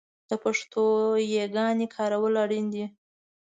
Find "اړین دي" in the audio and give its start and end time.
2.43-2.85